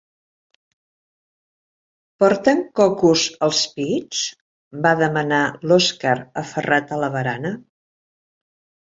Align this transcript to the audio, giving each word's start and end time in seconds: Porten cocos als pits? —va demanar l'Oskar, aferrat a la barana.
Porten 2.23 2.63
cocos 2.79 3.25
als 3.47 3.59
pits? 3.75 4.21
—va 4.85 4.93
demanar 5.01 5.41
l'Oskar, 5.71 6.15
aferrat 6.45 6.95
a 6.95 6.99
la 7.03 7.11
barana. 7.17 7.53